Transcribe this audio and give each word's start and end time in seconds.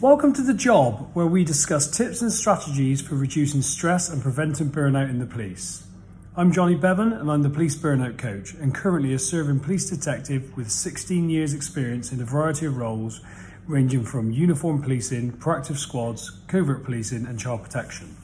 Welcome 0.00 0.32
to 0.32 0.42
The 0.42 0.54
Job, 0.54 1.10
where 1.12 1.26
we 1.26 1.44
discuss 1.44 1.86
tips 1.94 2.22
and 2.22 2.32
strategies 2.32 3.02
for 3.02 3.16
reducing 3.16 3.60
stress 3.60 4.08
and 4.08 4.22
preventing 4.22 4.70
burnout 4.70 5.10
in 5.10 5.18
the 5.18 5.26
police. 5.26 5.86
I'm 6.34 6.52
Jonny 6.52 6.74
Bevan 6.74 7.12
and 7.12 7.30
I'm 7.30 7.42
the 7.42 7.50
police 7.50 7.76
burnout 7.76 8.16
coach 8.16 8.54
and 8.54 8.74
currently 8.74 9.12
a 9.12 9.18
serving 9.18 9.60
police 9.60 9.90
detective 9.90 10.56
with 10.56 10.70
16 10.70 11.28
years 11.28 11.52
experience 11.52 12.12
in 12.12 12.22
a 12.22 12.24
variety 12.24 12.64
of 12.64 12.78
roles 12.78 13.20
ranging 13.66 14.04
from 14.04 14.32
uniform 14.32 14.80
policing, 14.80 15.32
proactive 15.32 15.76
squads, 15.76 16.30
covert 16.48 16.82
policing 16.82 17.26
and 17.26 17.38
child 17.38 17.62
protection. 17.62 18.16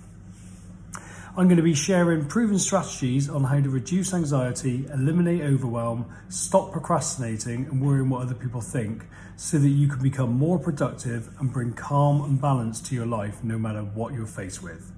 I'm 1.37 1.49
going 1.49 1.59
to 1.59 1.63
be 1.63 1.75
sharing 1.75 2.25
proven 2.25 2.59
strategies 2.59 3.29
on 3.29 3.45
how 3.45 3.61
to 3.61 3.69
reduce 3.69 4.15
anxiety, 4.15 4.87
eliminate 4.91 5.43
overwhelm, 5.43 6.07
stop 6.31 6.73
procrastinating 6.73 7.67
and 7.67 7.83
worrying 7.83 8.09
what 8.09 8.23
other 8.23 8.35
people 8.35 8.63
think 8.63 9.05
so 9.37 9.59
that 9.59 9.69
you 9.69 9.87
can 9.87 10.03
become 10.03 10.33
more 10.33 10.59
productive 10.59 11.29
and 11.39 11.53
bring 11.53 11.75
calm 11.75 12.23
and 12.23 12.41
balance 12.41 12.81
to 12.81 12.95
your 12.95 13.07
life 13.07 13.45
no 13.45 13.59
matter 13.59 13.83
what 13.83 14.15
you're 14.15 14.27
faced 14.27 14.63
with. 14.63 14.93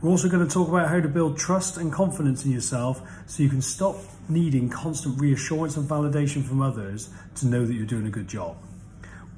We're 0.00 0.10
also 0.10 0.28
going 0.28 0.46
to 0.46 0.52
talk 0.52 0.68
about 0.68 0.88
how 0.88 1.00
to 1.00 1.08
build 1.08 1.38
trust 1.38 1.76
and 1.76 1.92
confidence 1.92 2.44
in 2.44 2.52
yourself 2.52 3.02
so 3.26 3.42
you 3.42 3.48
can 3.48 3.60
stop 3.60 3.96
needing 4.28 4.68
constant 4.70 5.20
reassurance 5.20 5.76
and 5.76 5.88
validation 5.88 6.44
from 6.44 6.62
others 6.62 7.10
to 7.36 7.46
know 7.46 7.66
that 7.66 7.74
you're 7.74 7.84
doing 7.84 8.06
a 8.06 8.10
good 8.10 8.28
job. 8.28 8.56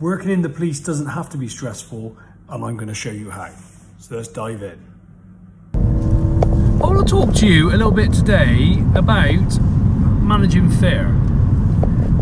Working 0.01 0.31
in 0.31 0.43
the 0.43 0.49
police 0.49 0.79
doesn't 0.81 1.09
have 1.09 1.29
to 1.31 1.39
be 1.39 1.49
stressful, 1.49 2.17
and 2.49 2.65
I'm 2.65 2.77
going 2.77 2.89
to 2.89 2.95
show 2.95 3.11
you 3.11 3.31
how. 3.31 3.53
So 3.99 4.17
let's 4.17 4.29
dive 4.29 4.63
in. 4.63 4.79
I 5.75 6.87
want 6.87 7.07
to 7.07 7.11
talk 7.11 7.35
to 7.37 7.47
you 7.47 7.71
a 7.71 7.77
little 7.77 7.91
bit 7.91 8.13
today 8.13 8.83
about 8.95 9.61
managing 10.23 10.71
fear. 10.71 11.20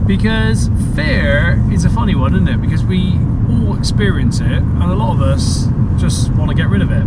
Because 0.09 0.71
fear 0.95 1.63
is 1.71 1.85
a 1.85 1.91
funny 1.91 2.15
one, 2.15 2.35
isn't 2.35 2.49
it? 2.49 2.63
Because 2.63 2.83
we 2.83 3.13
all 3.51 3.77
experience 3.77 4.41
it, 4.41 4.47
and 4.47 4.83
a 4.83 4.95
lot 4.95 5.15
of 5.15 5.21
us 5.21 5.67
just 6.01 6.33
want 6.33 6.51
to 6.51 6.57
get 6.57 6.71
rid 6.71 6.81
of 6.81 6.91
it. 6.91 7.05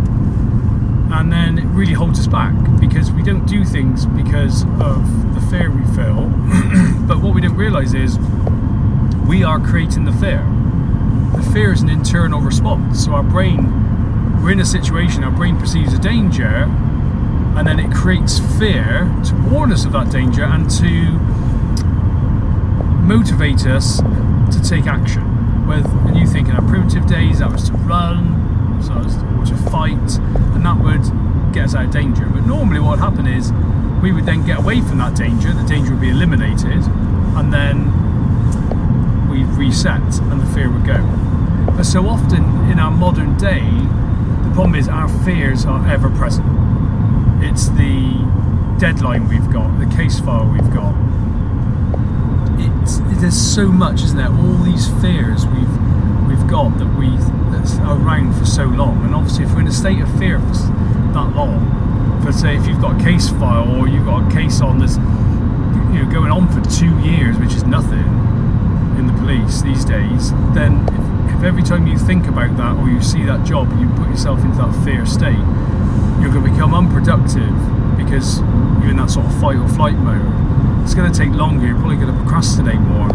And 1.12 1.32
then 1.32 1.58
it 1.58 1.64
really 1.64 1.94
holds 1.94 2.20
us 2.20 2.28
back 2.28 2.54
because 2.78 3.10
we 3.10 3.24
don't 3.24 3.44
do 3.44 3.64
things 3.64 4.06
because 4.06 4.62
of 4.80 5.34
the 5.34 5.40
fear 5.50 5.68
we 5.68 5.82
feel. 5.96 6.30
but 7.08 7.20
what 7.20 7.34
we 7.34 7.40
don't 7.40 7.56
realize 7.56 7.92
is 7.92 8.20
we 9.26 9.42
are 9.42 9.58
creating 9.58 10.04
the 10.04 10.12
fear. 10.12 10.46
The 11.34 11.50
fear 11.52 11.72
is 11.72 11.82
an 11.82 11.90
internal 11.90 12.40
response. 12.40 13.04
So 13.04 13.14
our 13.14 13.24
brain, 13.24 14.44
we're 14.44 14.52
in 14.52 14.60
a 14.60 14.64
situation, 14.64 15.24
our 15.24 15.32
brain 15.32 15.58
perceives 15.58 15.92
a 15.92 15.98
danger, 15.98 16.70
and 17.56 17.66
then 17.66 17.80
it 17.80 17.92
creates 17.92 18.38
fear 18.60 19.12
to 19.24 19.34
warn 19.50 19.72
us 19.72 19.84
of 19.84 19.90
that 19.90 20.12
danger 20.12 20.44
and 20.44 20.70
to 20.70 21.41
motivate 23.02 23.66
us 23.66 23.98
to 23.98 24.60
take 24.62 24.86
action. 24.86 25.66
With 25.66 25.86
when 26.04 26.14
you 26.14 26.26
think 26.26 26.48
in 26.48 26.56
our 26.56 26.62
primitive 26.62 27.06
days, 27.06 27.38
that 27.40 27.50
was 27.50 27.68
to 27.68 27.72
run, 27.74 28.82
so 28.82 28.94
was, 28.94 29.16
or 29.16 29.44
to 29.46 29.70
fight, 29.70 30.18
and 30.54 30.64
that 30.64 30.78
would 30.78 31.02
get 31.52 31.66
us 31.66 31.74
out 31.74 31.86
of 31.86 31.90
danger. 31.90 32.26
But 32.26 32.46
normally, 32.46 32.80
what 32.80 32.92
would 32.92 33.00
happen 33.00 33.26
is 33.26 33.52
we 34.02 34.12
would 34.12 34.26
then 34.26 34.44
get 34.44 34.58
away 34.58 34.80
from 34.80 34.98
that 34.98 35.14
danger. 35.14 35.52
The 35.52 35.66
danger 35.66 35.92
would 35.92 36.00
be 36.00 36.10
eliminated, 36.10 36.82
and 37.36 37.52
then 37.52 37.90
we'd 39.28 39.46
reset, 39.58 40.18
and 40.20 40.40
the 40.40 40.46
fear 40.54 40.70
would 40.70 40.84
go. 40.84 41.00
But 41.76 41.84
so 41.84 42.08
often 42.08 42.44
in 42.70 42.78
our 42.78 42.90
modern 42.90 43.36
day, 43.36 43.62
the 43.62 44.50
problem 44.54 44.74
is 44.74 44.88
our 44.88 45.08
fears 45.24 45.64
are 45.64 45.86
ever 45.88 46.10
present 46.10 46.62
it's 47.42 47.68
the 47.70 48.14
deadline 48.78 49.28
we've 49.28 49.52
got, 49.52 49.78
the 49.78 49.86
case 49.96 50.20
file 50.20 50.46
we've 50.46 50.72
got. 50.72 50.94
It's, 52.82 52.98
there's 53.20 53.40
so 53.40 53.68
much, 53.68 54.02
isn't 54.02 54.16
there? 54.16 54.28
All 54.28 54.56
these 54.58 54.88
fears 55.00 55.46
we've 55.46 56.28
we've 56.28 56.46
got 56.46 56.78
that 56.78 56.86
we 56.96 57.10
that's 57.50 57.74
around 57.78 58.34
for 58.34 58.44
so 58.44 58.64
long, 58.64 59.04
and 59.04 59.14
obviously, 59.14 59.44
if 59.44 59.52
we're 59.52 59.60
in 59.60 59.68
a 59.68 59.72
state 59.72 60.00
of 60.00 60.18
fear 60.18 60.38
for 60.38 60.54
that 61.14 61.32
long, 61.34 62.22
for 62.22 62.32
say 62.32 62.56
if 62.56 62.66
you've 62.66 62.80
got 62.80 63.00
a 63.00 63.04
case 63.04 63.28
file 63.30 63.70
or 63.76 63.88
you've 63.88 64.06
got 64.06 64.30
a 64.30 64.34
case 64.34 64.60
on 64.60 64.78
that's 64.78 64.96
you 64.96 66.02
know 66.02 66.10
going 66.12 66.30
on 66.30 66.48
for 66.48 66.60
two 66.70 66.98
years, 67.00 67.38
which 67.38 67.54
is 67.54 67.64
nothing 67.64 68.06
in 68.98 69.06
the 69.06 69.12
police 69.14 69.62
these 69.62 69.84
days, 69.84 70.32
then 70.54 70.84
if, 71.28 71.36
if 71.36 71.42
every 71.42 71.62
time 71.62 71.86
you 71.86 71.98
think 71.98 72.26
about 72.26 72.56
that 72.56 72.76
or 72.76 72.88
you 72.88 73.02
see 73.02 73.22
that 73.24 73.44
job, 73.44 73.68
you 73.80 73.88
put 73.96 74.08
yourself 74.08 74.40
into 74.40 74.58
that 74.58 74.84
fear 74.84 75.04
state 75.06 75.38
you're 76.22 76.30
going 76.30 76.44
to 76.44 76.50
become 76.52 76.72
unproductive 76.72 77.52
because 77.98 78.38
you're 78.80 78.90
in 78.90 78.96
that 78.96 79.10
sort 79.10 79.26
of 79.26 79.40
fight 79.40 79.56
or 79.56 79.68
flight 79.68 79.96
mode. 79.96 80.22
It's 80.82 80.94
going 80.94 81.10
to 81.10 81.18
take 81.18 81.30
longer, 81.30 81.66
you're 81.66 81.78
probably 81.78 81.96
going 81.96 82.12
to 82.12 82.20
procrastinate 82.20 82.80
more, 82.80 83.08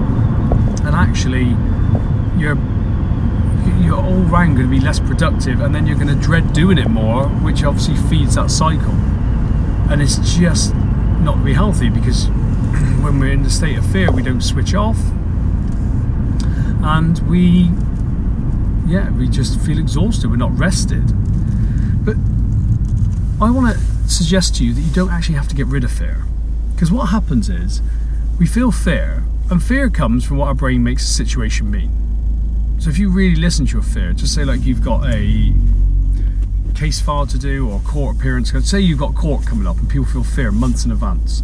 and 0.85 0.95
actually, 0.95 1.55
you're 2.39 2.57
you're 3.83 3.99
all 3.99 4.21
round 4.23 4.57
going 4.57 4.69
to 4.69 4.75
be 4.75 4.79
less 4.79 4.99
productive, 4.99 5.61
and 5.61 5.73
then 5.73 5.85
you're 5.85 5.97
going 5.97 6.07
to 6.07 6.15
dread 6.15 6.53
doing 6.53 6.77
it 6.77 6.89
more, 6.89 7.27
which 7.27 7.63
obviously 7.63 7.95
feeds 8.09 8.35
that 8.35 8.49
cycle. 8.49 8.93
And 9.89 10.01
it's 10.01 10.17
just 10.35 10.73
not 11.21 11.37
really 11.37 11.53
healthy 11.53 11.89
because 11.89 12.27
when 13.01 13.19
we're 13.19 13.31
in 13.31 13.43
the 13.43 13.49
state 13.49 13.77
of 13.77 13.85
fear, 13.91 14.11
we 14.11 14.21
don't 14.21 14.41
switch 14.41 14.73
off, 14.73 14.99
and 16.83 17.19
we, 17.29 17.71
yeah, 18.87 19.09
we 19.11 19.27
just 19.27 19.59
feel 19.61 19.79
exhausted. 19.79 20.29
We're 20.29 20.37
not 20.37 20.57
rested. 20.57 21.03
But 22.05 22.15
I 23.43 23.51
want 23.51 23.75
to 23.75 24.09
suggest 24.09 24.55
to 24.55 24.65
you 24.65 24.73
that 24.73 24.81
you 24.81 24.93
don't 24.93 25.11
actually 25.11 25.35
have 25.35 25.47
to 25.49 25.55
get 25.55 25.67
rid 25.67 25.83
of 25.83 25.91
fear. 25.91 26.26
Because 26.77 26.91
what 26.91 27.07
happens 27.07 27.49
is 27.49 27.81
we 28.37 28.45
feel 28.45 28.71
fear, 28.71 29.23
and 29.49 29.63
fear 29.63 29.89
comes 29.89 30.23
from 30.23 30.37
what 30.37 30.45
our 30.45 30.53
brain 30.53 30.83
makes 30.83 31.01
a 31.05 31.11
situation 31.11 31.71
mean. 31.71 31.91
So 32.77 32.91
if 32.91 32.99
you 32.99 33.09
really 33.09 33.35
listen 33.35 33.65
to 33.65 33.73
your 33.73 33.81
fear, 33.81 34.13
just 34.13 34.35
say 34.35 34.45
like 34.45 34.63
you've 34.63 34.83
got 34.83 35.03
a 35.09 35.55
case 36.75 37.01
file 37.01 37.25
to 37.25 37.39
do 37.39 37.67
or 37.67 37.79
court 37.79 38.17
appearance, 38.17 38.51
say 38.69 38.79
you've 38.79 38.99
got 38.99 39.15
court 39.15 39.43
coming 39.43 39.65
up 39.65 39.79
and 39.79 39.89
people 39.89 40.05
feel 40.05 40.23
fear 40.23 40.51
months 40.51 40.85
in 40.85 40.91
advance. 40.91 41.41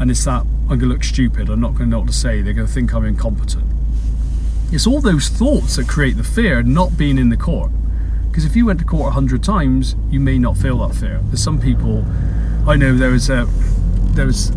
And 0.00 0.10
it's 0.10 0.24
that 0.24 0.40
I'm 0.40 0.68
going 0.68 0.80
to 0.80 0.86
look 0.86 1.04
stupid, 1.04 1.50
I'm 1.50 1.60
not 1.60 1.72
going 1.74 1.90
to 1.90 1.90
know 1.90 1.98
what 1.98 2.08
to 2.08 2.14
say, 2.14 2.40
they're 2.40 2.54
going 2.54 2.66
to 2.66 2.72
think 2.72 2.94
I'm 2.94 3.04
incompetent. 3.04 3.66
It's 4.72 4.86
all 4.86 5.02
those 5.02 5.28
thoughts 5.28 5.76
that 5.76 5.86
create 5.86 6.16
the 6.16 6.24
fear, 6.24 6.62
not 6.62 6.96
being 6.96 7.18
in 7.18 7.28
the 7.28 7.36
court. 7.36 7.72
Because 8.30 8.46
if 8.46 8.56
you 8.56 8.64
went 8.64 8.78
to 8.78 8.86
court 8.86 9.08
a 9.08 9.12
hundred 9.12 9.44
times, 9.44 9.96
you 10.08 10.18
may 10.18 10.38
not 10.38 10.56
feel 10.56 10.78
that 10.78 10.94
fear. 10.94 11.20
There's 11.24 11.42
some 11.42 11.60
people. 11.60 12.06
I 12.66 12.76
know 12.76 12.96
there 12.96 13.10
was 13.10 13.28
a 13.28 13.46
there 14.16 14.26
was 14.26 14.52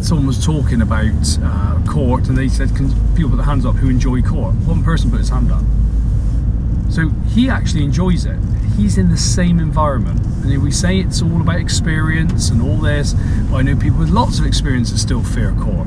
someone 0.00 0.26
was 0.26 0.44
talking 0.44 0.80
about 0.80 1.38
uh, 1.42 1.80
court, 1.86 2.28
and 2.28 2.36
they 2.36 2.48
said, 2.48 2.74
"Can 2.74 2.88
people 3.14 3.30
put 3.30 3.36
their 3.36 3.46
hands 3.46 3.64
up 3.64 3.76
who 3.76 3.88
enjoy 3.88 4.22
court?" 4.22 4.54
One 4.66 4.82
person 4.82 5.10
put 5.10 5.20
his 5.20 5.28
hand 5.28 5.52
up. 5.52 5.62
So 6.90 7.10
he 7.28 7.48
actually 7.50 7.84
enjoys 7.84 8.24
it. 8.24 8.38
He's 8.76 8.96
in 8.96 9.10
the 9.10 9.18
same 9.18 9.58
environment. 9.58 10.20
And 10.44 10.62
we 10.62 10.70
say 10.70 10.98
it's 10.98 11.20
all 11.20 11.40
about 11.40 11.56
experience 11.56 12.48
and 12.48 12.62
all 12.62 12.78
this, 12.78 13.14
but 13.50 13.56
I 13.58 13.62
know 13.62 13.76
people 13.76 13.98
with 13.98 14.08
lots 14.08 14.38
of 14.38 14.46
experience 14.46 14.90
that 14.90 14.98
still 14.98 15.22
fear 15.22 15.52
court. 15.52 15.86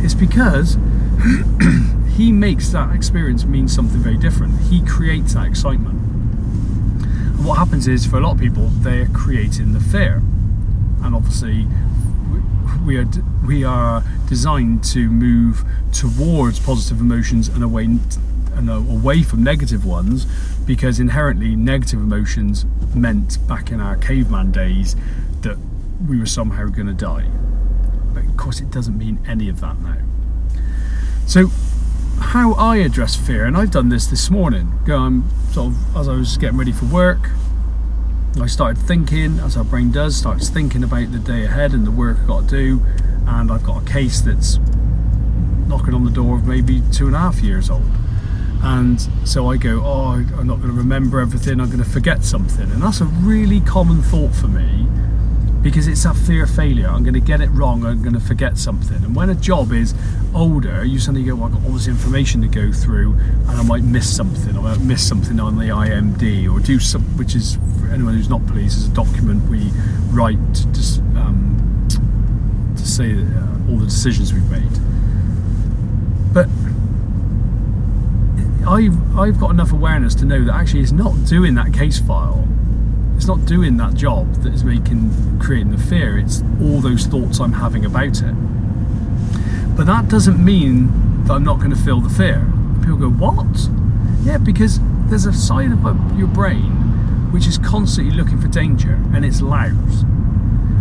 It's 0.00 0.14
because 0.14 0.76
he 2.16 2.30
makes 2.32 2.68
that 2.70 2.94
experience 2.94 3.44
mean 3.44 3.68
something 3.68 4.00
very 4.00 4.18
different. 4.18 4.60
He 4.62 4.82
creates 4.84 5.34
that 5.34 5.46
excitement 5.46 5.98
And 6.00 7.44
what 7.44 7.56
happens 7.58 7.88
is 7.88 8.06
for 8.06 8.18
a 8.18 8.20
lot 8.20 8.32
of 8.32 8.40
people 8.40 8.66
they're 8.80 9.08
creating 9.08 9.72
the 9.72 9.80
fear 9.80 10.22
and 11.02 11.14
obviously 11.14 11.66
we 12.88 12.96
are 12.96 13.06
we 13.46 13.62
are 13.64 14.02
designed 14.28 14.82
to 14.82 15.10
move 15.10 15.62
towards 15.92 16.58
positive 16.58 17.02
emotions 17.02 17.46
and 17.46 17.62
away 17.62 17.84
and 17.84 18.70
away 18.70 19.22
from 19.22 19.44
negative 19.44 19.84
ones 19.84 20.26
because 20.66 20.98
inherently 20.98 21.54
negative 21.54 22.00
emotions 22.00 22.64
meant 22.94 23.46
back 23.46 23.70
in 23.70 23.78
our 23.78 23.94
caveman 23.96 24.50
days 24.50 24.96
that 25.42 25.58
we 26.08 26.18
were 26.18 26.26
somehow 26.26 26.66
going 26.68 26.86
to 26.86 26.94
die 26.94 27.26
but 28.14 28.24
of 28.24 28.36
course 28.38 28.58
it 28.58 28.70
doesn't 28.70 28.96
mean 28.96 29.20
any 29.28 29.50
of 29.50 29.60
that 29.60 29.78
now 29.80 29.98
so 31.26 31.50
how 32.20 32.54
I 32.54 32.78
address 32.78 33.14
fear, 33.14 33.44
and 33.44 33.56
I've 33.56 33.70
done 33.70 33.90
this 33.90 34.06
this 34.06 34.28
morning. 34.28 34.72
Going 34.84 35.24
sort 35.52 35.68
of 35.68 35.96
as 35.96 36.08
I 36.08 36.14
was 36.14 36.36
getting 36.36 36.58
ready 36.58 36.72
for 36.72 36.84
work, 36.86 37.30
I 38.42 38.46
started 38.46 38.78
thinking, 38.78 39.40
as 39.40 39.56
our 39.56 39.64
brain 39.64 39.90
does, 39.90 40.16
starts 40.16 40.48
thinking 40.48 40.84
about 40.84 41.10
the 41.12 41.18
day 41.18 41.44
ahead 41.44 41.72
and 41.72 41.86
the 41.86 41.90
work 41.90 42.18
I've 42.20 42.26
got 42.26 42.48
to 42.48 42.56
do, 42.56 42.86
and 43.26 43.50
I've 43.50 43.64
got 43.64 43.82
a 43.82 43.84
case 43.90 44.20
that's 44.20 44.58
knocking 45.66 45.94
on 45.94 46.04
the 46.04 46.10
door 46.10 46.36
of 46.36 46.46
maybe 46.46 46.82
two 46.92 47.06
and 47.06 47.16
a 47.16 47.18
half 47.18 47.40
years 47.40 47.68
old. 47.68 47.90
And 48.62 49.00
so 49.24 49.50
I 49.50 49.56
go, 49.56 49.82
oh, 49.84 50.12
I'm 50.12 50.46
not 50.46 50.56
going 50.56 50.70
to 50.70 50.76
remember 50.76 51.20
everything, 51.20 51.60
I'm 51.60 51.66
going 51.66 51.82
to 51.82 51.88
forget 51.88 52.24
something. 52.24 52.70
And 52.70 52.82
that's 52.82 53.00
a 53.00 53.06
really 53.06 53.60
common 53.60 54.02
thought 54.02 54.34
for 54.34 54.48
me 54.48 54.86
because 55.62 55.88
it's 55.88 56.04
that 56.04 56.16
fear 56.16 56.44
of 56.44 56.50
failure. 56.50 56.88
I'm 56.88 57.02
going 57.02 57.14
to 57.14 57.20
get 57.20 57.40
it 57.40 57.48
wrong. 57.48 57.84
I'm 57.84 58.02
going 58.02 58.14
to 58.14 58.20
forget 58.20 58.56
something. 58.56 58.96
And 59.04 59.14
when 59.16 59.30
a 59.30 59.34
job 59.34 59.72
is 59.72 59.94
older, 60.34 60.84
you 60.84 60.98
suddenly 60.98 61.24
go, 61.26 61.34
well, 61.34 61.46
I've 61.46 61.52
got 61.52 61.64
all 61.64 61.72
this 61.72 61.88
information 61.88 62.40
to 62.42 62.48
go 62.48 62.72
through, 62.72 63.14
and 63.14 63.50
I 63.50 63.62
might 63.62 63.82
miss 63.82 64.14
something. 64.14 64.56
I 64.56 64.60
might 64.60 64.80
miss 64.80 65.06
something 65.06 65.40
on 65.40 65.58
the 65.58 65.66
IMD, 65.66 66.50
or 66.52 66.60
do 66.60 66.78
some, 66.78 67.02
which 67.18 67.34
is 67.34 67.58
anyone 67.92 68.14
who's 68.14 68.28
not 68.28 68.46
police, 68.46 68.76
is 68.76 68.86
a 68.86 68.92
document 68.92 69.48
we 69.48 69.70
write 70.10 70.38
to, 70.54 71.00
um, 71.16 71.86
to 72.76 72.86
say 72.86 73.12
uh, 73.12 73.70
all 73.70 73.76
the 73.78 73.86
decisions 73.86 74.32
we've 74.32 74.50
made. 74.50 74.62
But 76.32 76.48
I've, 78.68 79.18
I've 79.18 79.40
got 79.40 79.50
enough 79.50 79.72
awareness 79.72 80.14
to 80.16 80.24
know 80.24 80.44
that 80.44 80.54
actually 80.54 80.80
it's 80.80 80.92
not 80.92 81.24
doing 81.24 81.54
that 81.54 81.72
case 81.72 81.98
file. 81.98 82.46
It's 83.16 83.26
not 83.26 83.44
doing 83.46 83.76
that 83.78 83.94
job 83.94 84.32
that 84.42 84.52
is 84.52 84.62
making 84.62 85.40
creating 85.40 85.72
the 85.72 85.78
fear. 85.78 86.18
It's 86.18 86.42
all 86.60 86.80
those 86.80 87.06
thoughts 87.06 87.40
I'm 87.40 87.54
having 87.54 87.84
about 87.84 88.22
it. 88.22 88.34
But 89.76 89.86
that 89.86 90.08
doesn't 90.08 90.44
mean 90.44 91.24
that 91.24 91.34
I'm 91.34 91.44
not 91.44 91.58
going 91.58 91.70
to 91.70 91.76
feel 91.76 92.00
the 92.00 92.08
fear. 92.08 92.46
People 92.80 92.96
go, 92.96 93.10
What? 93.10 93.68
Yeah, 94.22 94.38
because 94.38 94.78
there's 95.08 95.26
a 95.26 95.32
side 95.32 95.72
of 95.72 96.18
your 96.18 96.28
brain 96.28 96.87
which 97.30 97.46
is 97.46 97.58
constantly 97.58 98.14
looking 98.14 98.40
for 98.40 98.48
danger 98.48 98.94
and 99.14 99.24
it's 99.24 99.40
loud. 99.40 99.76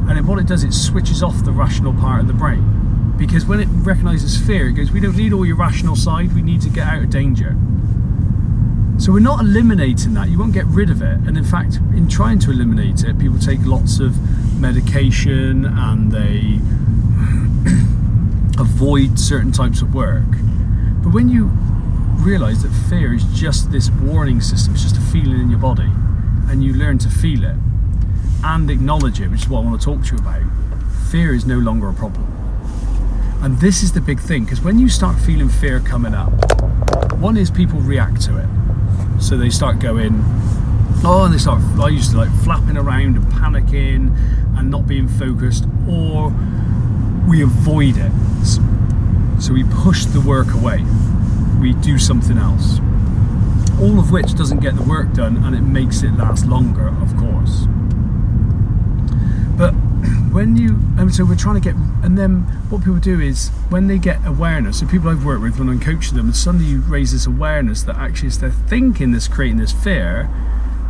And 0.09 0.27
what 0.27 0.39
it 0.39 0.47
does, 0.47 0.63
it 0.63 0.73
switches 0.73 1.21
off 1.21 1.43
the 1.43 1.51
rational 1.51 1.93
part 1.93 2.21
of 2.21 2.27
the 2.27 2.33
brain. 2.33 3.15
Because 3.17 3.45
when 3.45 3.59
it 3.59 3.67
recognizes 3.69 4.37
fear, 4.37 4.69
it 4.69 4.73
goes, 4.73 4.91
We 4.91 4.99
don't 4.99 5.17
need 5.17 5.33
all 5.33 5.45
your 5.45 5.57
rational 5.57 5.95
side, 5.95 6.33
we 6.33 6.41
need 6.41 6.61
to 6.61 6.69
get 6.69 6.87
out 6.87 7.03
of 7.03 7.09
danger. 7.09 7.55
So 8.99 9.11
we're 9.11 9.19
not 9.19 9.41
eliminating 9.41 10.15
that. 10.15 10.29
You 10.29 10.39
won't 10.39 10.53
get 10.53 10.65
rid 10.65 10.89
of 10.89 11.01
it. 11.01 11.19
And 11.27 11.37
in 11.37 11.43
fact, 11.43 11.75
in 11.75 12.07
trying 12.09 12.39
to 12.39 12.51
eliminate 12.51 13.03
it, 13.03 13.19
people 13.19 13.37
take 13.37 13.59
lots 13.63 13.99
of 13.99 14.15
medication 14.59 15.65
and 15.65 16.11
they 16.11 16.59
avoid 18.59 19.19
certain 19.19 19.51
types 19.51 19.81
of 19.83 19.93
work. 19.93 20.25
But 21.03 21.13
when 21.13 21.29
you 21.29 21.51
realize 22.23 22.63
that 22.63 22.71
fear 22.89 23.13
is 23.13 23.23
just 23.25 23.71
this 23.71 23.91
warning 23.91 24.41
system, 24.41 24.73
it's 24.73 24.83
just 24.83 24.97
a 24.97 25.01
feeling 25.01 25.41
in 25.41 25.49
your 25.51 25.59
body, 25.59 25.89
and 26.49 26.63
you 26.63 26.73
learn 26.73 26.97
to 26.99 27.09
feel 27.09 27.43
it 27.43 27.55
and 28.43 28.69
acknowledge 28.69 29.19
it, 29.19 29.29
which 29.29 29.43
is 29.43 29.49
what 29.49 29.59
I 29.59 29.65
want 29.65 29.81
to 29.81 29.85
talk 29.85 30.03
to 30.05 30.15
you 30.15 30.21
about, 30.21 30.43
fear 31.11 31.33
is 31.33 31.45
no 31.45 31.57
longer 31.57 31.89
a 31.89 31.93
problem. 31.93 32.25
And 33.41 33.59
this 33.59 33.83
is 33.83 33.91
the 33.91 34.01
big 34.01 34.19
thing 34.19 34.45
because 34.45 34.61
when 34.61 34.79
you 34.79 34.89
start 34.89 35.19
feeling 35.19 35.49
fear 35.49 35.79
coming 35.79 36.13
up, 36.13 36.31
one 37.19 37.37
is 37.37 37.51
people 37.51 37.79
react 37.79 38.21
to 38.23 38.37
it. 38.37 38.47
So 39.21 39.37
they 39.37 39.49
start 39.49 39.79
going, 39.79 40.21
oh, 41.03 41.23
and 41.25 41.33
they 41.33 41.37
start, 41.37 41.61
I 41.79 41.89
used 41.89 42.11
to 42.11 42.17
like 42.17 42.31
flapping 42.43 42.77
around 42.77 43.15
and 43.17 43.25
panicking 43.25 44.15
and 44.57 44.71
not 44.71 44.87
being 44.87 45.07
focused, 45.07 45.65
or 45.87 46.33
we 47.27 47.41
avoid 47.43 47.97
it. 47.97 48.11
So 49.39 49.53
we 49.53 49.63
push 49.65 50.05
the 50.05 50.21
work 50.21 50.53
away, 50.53 50.83
we 51.59 51.73
do 51.73 51.99
something 51.99 52.37
else. 52.37 52.79
All 53.79 53.99
of 53.99 54.11
which 54.11 54.35
doesn't 54.35 54.59
get 54.59 54.75
the 54.75 54.83
work 54.83 55.13
done 55.13 55.37
and 55.43 55.55
it 55.55 55.61
makes 55.61 56.03
it 56.03 56.11
last 56.13 56.45
longer, 56.45 56.87
of 56.87 57.15
course. 57.17 57.65
But 59.57 59.71
when 60.31 60.55
you, 60.57 60.79
and 60.97 61.13
so 61.13 61.25
we're 61.25 61.35
trying 61.35 61.55
to 61.55 61.61
get, 61.61 61.75
and 62.03 62.17
then 62.17 62.41
what 62.69 62.79
people 62.79 62.97
do 62.97 63.19
is 63.19 63.49
when 63.69 63.87
they 63.87 63.97
get 63.97 64.25
awareness, 64.25 64.79
so 64.79 64.87
people 64.87 65.09
I've 65.09 65.25
worked 65.25 65.41
with 65.41 65.59
when 65.59 65.69
I'm 65.69 65.79
coaching 65.79 66.15
them, 66.15 66.27
and 66.27 66.35
suddenly 66.35 66.67
you 66.67 66.81
raise 66.81 67.11
this 67.11 67.25
awareness 67.25 67.83
that 67.83 67.95
actually 67.97 68.27
it's 68.27 68.37
their 68.37 68.51
thinking 68.51 69.11
that's 69.11 69.27
creating 69.27 69.57
this 69.57 69.71
fear, 69.71 70.29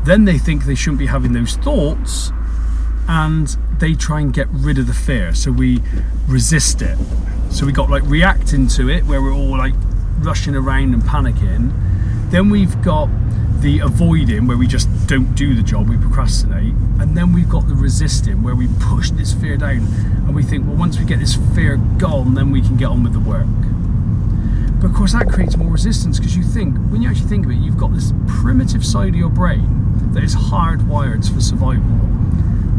then 0.03 0.25
they 0.25 0.37
think 0.37 0.65
they 0.65 0.75
shouldn't 0.75 0.99
be 0.99 1.07
having 1.07 1.33
those 1.33 1.55
thoughts, 1.57 2.31
and 3.07 3.57
they 3.79 3.93
try 3.93 4.19
and 4.19 4.33
get 4.33 4.47
rid 4.49 4.77
of 4.77 4.87
the 4.87 4.93
fear. 4.93 5.33
So 5.33 5.51
we 5.51 5.81
resist 6.27 6.81
it. 6.81 6.97
So 7.49 7.65
we 7.65 7.71
got 7.71 7.89
like 7.89 8.03
reacting 8.03 8.67
to 8.69 8.89
it, 8.89 9.05
where 9.05 9.21
we're 9.21 9.33
all 9.33 9.57
like 9.57 9.73
rushing 10.19 10.55
around 10.55 10.93
and 10.93 11.03
panicking. 11.03 11.71
Then 12.29 12.49
we've 12.49 12.81
got 12.81 13.09
the 13.61 13.79
avoiding 13.79 14.47
where 14.47 14.57
we 14.57 14.67
just 14.67 14.89
don't 15.07 15.33
do 15.33 15.55
the 15.55 15.63
job, 15.63 15.89
we 15.89 15.97
procrastinate, 15.97 16.73
and 16.99 17.15
then 17.15 17.31
we've 17.33 17.49
got 17.49 17.67
the 17.67 17.73
resisting 17.73 18.43
where 18.43 18.53
we 18.55 18.67
push 18.79 19.11
this 19.11 19.33
fear 19.33 19.57
down. 19.57 19.87
And 20.27 20.35
we 20.35 20.43
think, 20.43 20.67
well, 20.67 20.75
once 20.75 20.99
we 20.99 21.05
get 21.05 21.19
this 21.19 21.35
fear 21.55 21.77
gone, 21.97 22.33
then 22.33 22.51
we 22.51 22.61
can 22.61 22.75
get 22.75 22.87
on 22.87 23.01
with 23.03 23.13
the 23.13 23.19
work. 23.19 23.47
But 24.81 24.87
of 24.87 24.93
course, 24.93 25.13
that 25.13 25.29
creates 25.29 25.55
more 25.57 25.71
resistance 25.71 26.19
because 26.19 26.35
you 26.35 26.43
think, 26.43 26.77
when 26.89 27.01
you 27.01 27.09
actually 27.09 27.29
think 27.29 27.45
of 27.45 27.51
it, 27.51 27.55
you've 27.55 27.77
got 27.77 27.93
this 27.93 28.13
primitive 28.27 28.85
side 28.85 29.09
of 29.09 29.15
your 29.15 29.29
brain 29.29 30.13
that 30.13 30.23
is 30.23 30.35
hardwired 30.35 31.33
for 31.33 31.41
survival, 31.41 31.83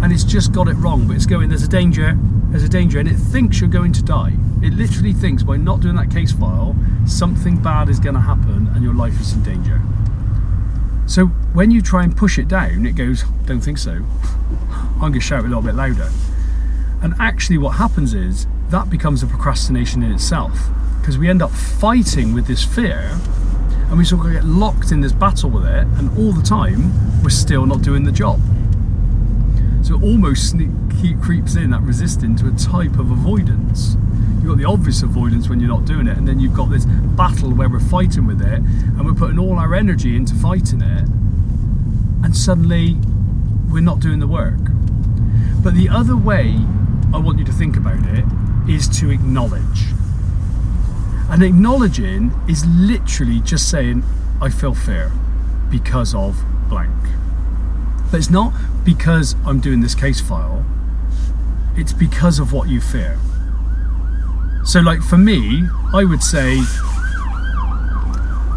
and 0.03 0.13
it's 0.13 0.25
just 0.25 0.53
got 0.53 0.69
it 0.69 0.75
wrong. 0.75 1.07
But 1.07 1.17
it's 1.17 1.27
going, 1.27 1.49
there's 1.49 1.63
a 1.63 1.69
danger, 1.69 2.17
there's 2.51 2.63
a 2.63 2.69
danger, 2.69 2.99
and 2.99 3.09
it 3.09 3.17
thinks 3.17 3.61
you're 3.61 3.69
going 3.69 3.93
to 3.93 4.03
die. 4.03 4.35
It 4.63 4.75
literally 4.75 5.13
thinks 5.13 5.43
by 5.43 5.57
not 5.57 5.81
doing 5.81 5.97
that 5.97 6.11
case 6.11 6.33
file, 6.33 6.77
something 7.07 7.57
bad 7.63 7.89
is 7.89 8.01
going 8.01 8.15
to 8.15 8.21
happen 8.21 8.69
and 8.75 8.83
your 8.83 8.95
life 8.95 9.21
is 9.21 9.33
in 9.33 9.43
danger. 9.43 9.81
So 11.07 11.27
when 11.55 11.71
you 11.71 11.81
try 11.81 12.05
and 12.05 12.17
push 12.17 12.39
it 12.39 12.49
down, 12.49 12.85
it 12.85 12.93
goes, 12.93 13.25
don't 13.47 13.61
think 13.61 13.79
so. 13.79 13.93
I'm 14.71 15.01
going 15.01 15.13
to 15.15 15.21
shout 15.21 15.45
a 15.45 15.49
little 15.49 15.63
bit 15.63 15.75
louder. 15.75 16.11
And 17.03 17.15
actually, 17.21 17.59
what 17.59 17.77
happens 17.77 18.15
is 18.15 18.47
that 18.71 18.91
becomes 18.91 19.23
a 19.23 19.27
procrastination 19.27 20.03
in 20.03 20.13
itself 20.13 20.59
because 21.01 21.17
we 21.17 21.29
end 21.31 21.41
up 21.41 21.51
fighting 21.51 22.35
with 22.35 22.47
this 22.47 22.65
fear 22.65 23.19
and 23.89 23.97
we 23.97 24.05
sort 24.05 24.27
of 24.27 24.33
get 24.33 24.45
locked 24.45 24.93
in 24.93 25.01
this 25.01 25.13
battle 25.13 25.49
with 25.49 25.65
it, 25.65 25.87
and 25.97 26.11
all 26.19 26.33
the 26.33 26.43
time 26.43 27.23
we're 27.23 27.31
still 27.31 27.65
not 27.65 27.81
doing 27.81 28.05
the 28.05 28.13
job. 28.13 28.39
So 29.89 29.95
it 29.95 30.03
almost 30.03 30.51
sneak, 30.51 30.69
creeps 31.23 31.55
in 31.57 31.71
that 31.71 31.81
resisting 31.81 32.37
to 32.37 32.49
a 32.49 32.51
type 32.51 32.99
of 32.99 33.11
avoidance. 33.11 33.97
You've 34.35 34.49
got 34.49 34.59
the 34.59 34.67
obvious 34.67 35.03
avoidance 35.03 35.49
when 35.49 35.61
you're 35.61 35.71
not 35.71 35.87
doing 35.87 36.07
it, 36.07 36.19
and 36.19 36.29
then 36.29 36.39
you've 36.39 36.53
got 36.53 36.67
this 36.69 36.85
battle 36.85 37.55
where 37.55 37.71
we're 37.71 37.81
fighting 37.81 38.27
with 38.27 38.43
it, 38.43 38.59
and 38.59 39.07
we're 39.07 39.15
putting 39.15 39.39
all 39.39 39.59
our 39.59 39.75
energy 39.75 40.15
into 40.15 40.35
fighting 40.35 40.83
it, 40.83 41.09
and 42.23 42.37
suddenly 42.37 42.99
we're 43.73 43.81
not 43.81 43.99
doing 44.01 44.19
the 44.19 44.27
work. 44.27 44.61
But 45.65 45.75
the 45.75 45.89
other 45.89 46.19
way 46.19 46.59
I 47.15 47.17
want 47.17 47.39
you 47.39 47.47
to 47.47 47.53
think 47.53 47.79
about 47.79 48.05
it 48.09 48.27
is 48.69 48.91
to 49.01 49.09
acknowledge. 49.09 49.87
And 51.31 51.43
acknowledging 51.43 52.31
is 52.47 52.67
literally 52.67 53.41
just 53.41 53.71
saying, 53.71 54.05
I 54.43 54.51
feel 54.51 54.75
fear 54.75 55.11
because 55.71 56.15
of 56.15 56.45
blank. 56.69 56.93
But 58.11 58.19
it's 58.19 58.31
not 58.31 58.53
because 58.85 59.37
I'm 59.47 59.61
doing 59.61 59.81
this 59.81 59.95
case 59.95 60.21
file, 60.21 60.65
it's 61.77 61.93
because 61.93 62.39
of 62.39 62.53
what 62.53 62.69
you 62.69 62.81
fear. 62.81 63.19
So, 64.65 64.81
like 64.81 65.03
for 65.03 65.19
me, 65.19 65.69
I 65.95 66.05
would 66.05 66.23
say 66.23 66.59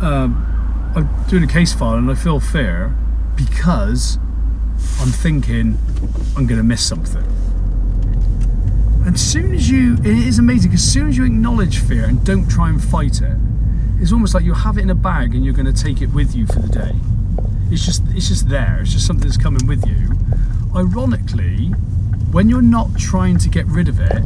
um, 0.02 0.48
I'm 0.96 1.10
doing 1.30 1.44
a 1.44 1.48
case 1.48 1.74
file 1.74 1.96
and 1.96 2.10
I 2.10 2.16
feel 2.16 2.40
fear 2.40 2.96
because 3.36 4.18
I'm 5.00 5.10
thinking 5.10 5.78
I'm 6.36 6.48
going 6.48 6.58
to 6.58 6.64
miss 6.64 6.86
something. 6.86 7.24
And 9.06 9.20
soon 9.20 9.54
as 9.54 9.70
you, 9.70 9.96
it 9.96 10.06
is 10.06 10.38
amazing 10.38 10.74
as 10.74 10.84
soon 10.84 11.10
as 11.10 11.18
you 11.18 11.26
acknowledge 11.26 11.80
fear 11.80 12.06
and 12.06 12.24
don't 12.26 12.48
try 12.48 12.70
and 12.70 12.84
fight 12.84 13.22
it, 13.22 13.38
it's 14.00 14.12
almost 14.12 14.34
like 14.34 14.44
you 14.44 14.54
have 14.54 14.78
it 14.78 14.82
in 14.82 14.90
a 14.90 14.96
bag 14.96 15.34
and 15.34 15.46
you're 15.46 15.54
going 15.54 15.72
to 15.72 15.84
take 15.84 16.02
it 16.02 16.08
with 16.08 16.36
you 16.36 16.46
for 16.48 16.60
the 16.60 16.68
day. 16.68 16.96
It's 17.72 17.86
just, 17.86 18.04
it's 18.10 18.28
just 18.28 18.50
there. 18.50 18.80
It's 18.82 18.92
just 18.92 19.08
something 19.08 19.28
that's 19.28 19.42
coming 19.42 19.66
with 19.66 19.88
you. 19.88 20.12
Ironically, 20.76 21.68
when 22.32 22.50
you're 22.50 22.62
not 22.62 22.98
trying 22.98 23.38
to 23.40 23.50
get 23.50 23.66
rid 23.66 23.88
of 23.88 24.00
it, 24.00 24.24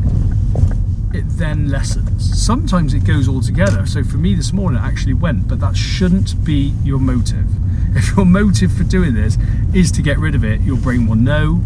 it 1.15 1.25
then 1.37 1.69
lessens. 1.69 2.43
Sometimes 2.43 2.93
it 2.93 3.05
goes 3.05 3.27
all 3.27 3.41
together. 3.41 3.85
So 3.85 4.03
for 4.03 4.17
me 4.17 4.35
this 4.35 4.51
morning, 4.51 4.81
it 4.81 4.85
actually 4.85 5.13
went, 5.13 5.47
but 5.47 5.59
that 5.59 5.77
shouldn't 5.77 6.43
be 6.43 6.73
your 6.83 6.99
motive. 6.99 7.47
If 7.95 8.17
your 8.17 8.25
motive 8.25 8.73
for 8.73 8.83
doing 8.83 9.13
this 9.13 9.37
is 9.73 9.89
to 9.93 10.01
get 10.01 10.17
rid 10.19 10.35
of 10.35 10.43
it, 10.43 10.59
your 10.59 10.75
brain 10.75 11.07
will 11.07 11.15
know 11.15 11.61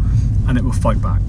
and 0.47 0.59
it 0.59 0.63
will 0.63 0.71
fight 0.71 1.01
back. 1.01 1.23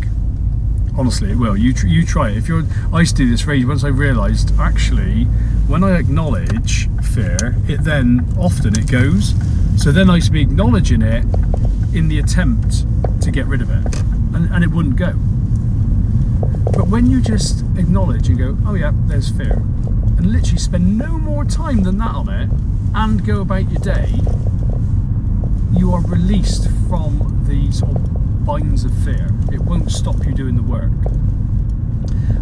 Honestly, 0.95 1.31
it 1.31 1.37
will. 1.37 1.57
You 1.57 1.73
tr- 1.73 1.87
you 1.87 2.05
try 2.05 2.29
it. 2.31 2.37
If 2.37 2.49
you're, 2.49 2.65
I 2.93 3.01
used 3.01 3.17
to 3.17 3.25
do 3.25 3.31
this 3.31 3.41
phrase 3.41 3.65
once 3.65 3.83
I 3.83 3.89
realised 3.89 4.53
actually 4.59 5.25
when 5.69 5.83
I 5.83 5.97
acknowledge 5.97 6.91
fear, 7.01 7.57
it 7.67 7.85
then 7.85 8.29
often 8.39 8.79
it 8.79 8.91
goes. 8.91 9.33
So 9.81 9.93
then 9.93 10.11
I 10.11 10.17
used 10.17 10.27
to 10.27 10.33
be 10.33 10.43
acknowledging 10.43 11.01
it 11.01 11.25
in 11.95 12.09
the 12.09 12.19
attempt 12.19 12.85
to 13.23 13.31
get 13.31 13.47
rid 13.47 13.63
of 13.63 13.71
it, 13.71 14.01
and, 14.35 14.53
and 14.53 14.63
it 14.63 14.71
wouldn't 14.71 14.97
go. 14.97 15.13
But 16.77 16.89
when 16.89 17.11
you 17.11 17.23
just 17.23 17.63
acknowledge 17.79 18.29
and 18.29 18.37
go, 18.37 18.59
oh 18.67 18.75
yeah, 18.75 18.93
there's 19.07 19.31
fear, 19.31 19.55
and 19.55 20.27
literally 20.27 20.59
spend 20.59 20.99
no 20.99 21.17
more 21.17 21.47
time 21.47 21.83
than 21.83 21.97
that 21.97 22.15
on 22.15 22.29
it, 22.29 22.51
and 22.95 23.25
go 23.27 23.41
about 23.41 23.71
your 23.71 23.81
day, 23.81 24.21
you 25.73 25.95
are 25.95 26.03
released 26.03 26.69
from 26.87 27.47
the 27.49 27.73
sort 27.73 27.97
of 27.97 28.45
binds 28.45 28.85
of 28.85 28.95
fear. 29.03 29.31
It 29.51 29.63
won't 29.63 29.91
stop 29.91 30.27
you 30.27 30.35
doing 30.35 30.57
the 30.57 30.63
work. 30.63 30.93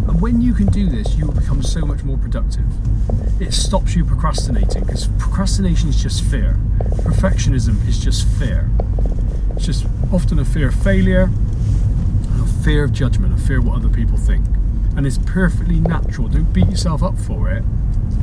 And 0.09 0.19
when 0.19 0.41
you 0.41 0.53
can 0.53 0.67
do 0.67 0.89
this, 0.89 1.15
you 1.15 1.25
will 1.27 1.35
become 1.35 1.63
so 1.63 1.85
much 1.85 2.03
more 2.03 2.17
productive. 2.17 2.65
It 3.41 3.53
stops 3.53 3.95
you 3.95 4.03
procrastinating 4.03 4.83
because 4.83 5.07
procrastination 5.17 5.87
is 5.87 6.03
just 6.03 6.21
fear. 6.21 6.59
Perfectionism 7.03 7.87
is 7.87 7.99
just 7.99 8.27
fear. 8.27 8.69
It's 9.55 9.65
just 9.65 9.85
often 10.11 10.39
a 10.39 10.45
fear 10.45 10.69
of 10.69 10.75
failure, 10.75 11.29
a 12.41 12.47
fear 12.63 12.83
of 12.83 12.93
judgment, 12.93 13.33
a 13.33 13.37
fear 13.37 13.59
of 13.59 13.65
what 13.65 13.75
other 13.75 13.89
people 13.89 14.17
think. 14.17 14.45
And 14.95 15.05
it's 15.05 15.17
perfectly 15.17 15.79
natural. 15.79 16.27
Don't 16.27 16.53
beat 16.53 16.67
yourself 16.67 17.03
up 17.03 17.17
for 17.17 17.51
it. 17.51 17.63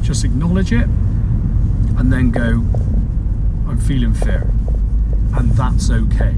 Just 0.03 0.25
acknowledge 0.25 0.73
it 0.73 0.87
and 1.99 2.13
then 2.13 2.31
go, 2.31 2.65
I'm 3.69 3.79
feeling 3.79 4.15
fear. 4.15 4.51
And 5.35 5.51
that's 5.53 5.91
okay. 5.91 6.35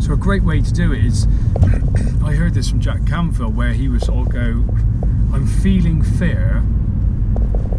So 0.00 0.12
a 0.12 0.16
great 0.16 0.42
way 0.42 0.60
to 0.60 0.72
do 0.72 0.92
it 0.92 1.04
is, 1.04 1.26
I 2.24 2.32
heard 2.32 2.54
this 2.54 2.68
from 2.68 2.80
Jack 2.80 3.06
Canfield 3.06 3.56
where 3.56 3.72
he 3.72 3.88
was 3.88 4.04
sort 4.06 4.26
of 4.26 4.32
go, 4.32 4.64
I'm 5.32 5.46
feeling 5.46 6.02
fear 6.02 6.62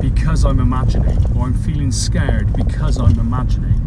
because 0.03 0.43
I'm 0.43 0.59
imagining, 0.59 1.17
or 1.33 1.45
I'm 1.45 1.53
feeling 1.53 1.89
scared 1.89 2.51
because 2.53 2.99
I'm 2.99 3.17
imagining. 3.17 3.79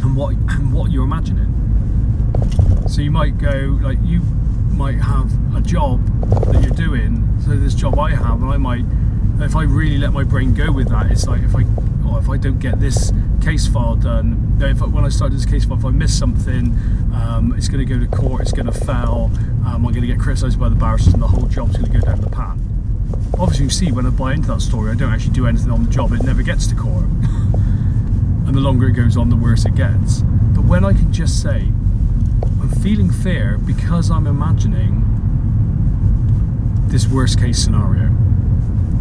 And 0.00 0.14
what 0.14 0.34
and 0.34 0.72
what 0.72 0.92
you're 0.92 1.04
imagining. 1.04 1.52
So 2.86 3.02
you 3.02 3.10
might 3.10 3.36
go 3.36 3.80
like 3.82 3.98
you 4.04 4.20
might 4.70 5.00
have 5.00 5.28
a 5.56 5.60
job 5.60 6.06
that 6.52 6.62
you're 6.62 6.70
doing. 6.70 7.36
So 7.44 7.56
this 7.56 7.74
job 7.74 7.98
I 7.98 8.14
have, 8.14 8.40
and 8.40 8.50
I 8.50 8.58
might, 8.58 8.84
if 9.40 9.56
I 9.56 9.64
really 9.64 9.98
let 9.98 10.12
my 10.12 10.22
brain 10.22 10.54
go 10.54 10.70
with 10.70 10.88
that, 10.90 11.10
it's 11.10 11.26
like 11.26 11.42
if 11.42 11.56
I, 11.56 11.64
or 12.08 12.20
if 12.20 12.28
I 12.28 12.36
don't 12.36 12.60
get 12.60 12.78
this 12.78 13.12
case 13.42 13.66
file 13.66 13.96
done, 13.96 14.56
if 14.60 14.80
I, 14.80 14.86
when 14.86 15.04
I 15.04 15.08
start 15.08 15.32
this 15.32 15.44
case 15.44 15.64
file, 15.64 15.78
if 15.78 15.84
I 15.84 15.90
miss 15.90 16.16
something, 16.16 16.66
um, 17.12 17.54
it's 17.56 17.66
going 17.66 17.84
to 17.84 17.92
go 17.92 17.98
to 17.98 18.06
court, 18.06 18.42
it's 18.42 18.52
going 18.52 18.66
to 18.66 18.72
fail, 18.72 19.32
um, 19.66 19.66
I'm 19.66 19.82
going 19.82 20.00
to 20.00 20.06
get 20.06 20.20
criticised 20.20 20.60
by 20.60 20.68
the 20.68 20.76
barristers, 20.76 21.14
and 21.14 21.22
the 21.22 21.26
whole 21.26 21.48
job's 21.48 21.76
going 21.76 21.90
to 21.90 21.98
go 21.98 22.04
down 22.06 22.20
the 22.20 22.30
pan. 22.30 22.77
Obviously, 23.38 23.64
you 23.64 23.70
see 23.70 23.92
when 23.92 24.06
I 24.06 24.10
buy 24.10 24.34
into 24.34 24.48
that 24.48 24.60
story, 24.60 24.90
I 24.90 24.94
don't 24.94 25.12
actually 25.12 25.34
do 25.34 25.46
anything 25.46 25.70
on 25.70 25.84
the 25.84 25.90
job; 25.90 26.12
it 26.12 26.22
never 26.22 26.42
gets 26.42 26.66
to 26.68 26.74
court. 26.74 27.04
and 28.46 28.54
the 28.54 28.60
longer 28.60 28.88
it 28.88 28.92
goes 28.92 29.16
on, 29.16 29.28
the 29.28 29.36
worse 29.36 29.64
it 29.64 29.74
gets. 29.74 30.22
But 30.22 30.64
when 30.64 30.84
I 30.84 30.92
can 30.92 31.12
just 31.12 31.42
say, 31.42 31.72
I'm 32.60 32.70
feeling 32.82 33.10
fear 33.10 33.58
because 33.58 34.10
I'm 34.10 34.26
imagining 34.26 35.04
this 36.88 37.06
worst 37.06 37.38
case 37.38 37.62
scenario. 37.62 38.08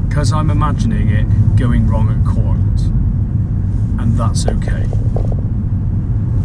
Because 0.08 0.32
I'm 0.34 0.50
imagining 0.50 1.10
it 1.10 1.56
going 1.56 1.88
wrong 1.88 2.10
at 2.10 2.26
court. 2.26 2.82
And 4.00 4.18
that's 4.18 4.46
okay. 4.46 4.84